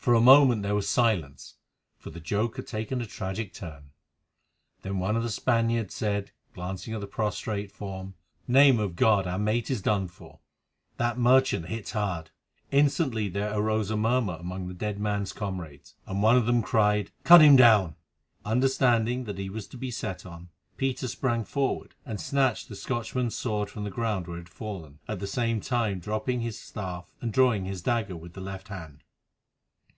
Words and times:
For 0.00 0.14
a 0.14 0.20
moment 0.20 0.62
there 0.62 0.76
was 0.76 0.88
silence, 0.88 1.56
for 1.98 2.10
the 2.10 2.20
joke 2.20 2.54
had 2.54 2.68
taken 2.68 3.00
a 3.00 3.04
tragic 3.06 3.52
turn. 3.52 3.90
Then 4.82 5.00
one 5.00 5.16
of 5.16 5.24
the 5.24 5.28
Spaniards 5.28 5.92
said, 5.92 6.30
glancing 6.54 6.94
at 6.94 7.00
the 7.00 7.08
prostrate 7.08 7.72
form: 7.72 8.14
"Name 8.46 8.78
of 8.78 8.94
God! 8.94 9.26
our 9.26 9.40
mate 9.40 9.72
is 9.72 9.82
done 9.82 10.06
for. 10.06 10.38
That 10.98 11.18
merchant 11.18 11.66
hits 11.66 11.90
hard." 11.90 12.30
Instantly 12.70 13.28
there 13.28 13.52
arose 13.52 13.90
a 13.90 13.96
murmur 13.96 14.36
among 14.38 14.68
the 14.68 14.72
dead 14.72 15.00
man's 15.00 15.32
comrades, 15.32 15.96
and 16.06 16.22
one 16.22 16.36
of 16.36 16.46
them 16.46 16.62
cried: 16.62 17.10
"Cut 17.24 17.40
him 17.42 17.56
down!" 17.56 17.96
Understanding 18.44 19.24
that 19.24 19.36
he 19.38 19.50
was 19.50 19.66
to 19.66 19.76
be 19.76 19.90
set 19.90 20.24
on, 20.24 20.48
Peter 20.76 21.08
sprang 21.08 21.42
forward 21.42 21.94
and 22.06 22.20
snatched 22.20 22.68
the 22.68 22.76
Scotchman's 22.76 23.34
sword 23.36 23.68
from 23.68 23.82
the 23.82 23.90
ground 23.90 24.28
where 24.28 24.36
it 24.36 24.42
had 24.42 24.48
fallen, 24.48 25.00
at 25.08 25.18
the 25.18 25.26
same 25.26 25.60
time 25.60 25.98
dropping 25.98 26.40
his 26.40 26.56
staff 26.58 27.12
and 27.20 27.32
drawing 27.32 27.64
his 27.64 27.82
dagger 27.82 28.16
with 28.16 28.34
the 28.34 28.40
left 28.40 28.68
hand. 28.68 29.02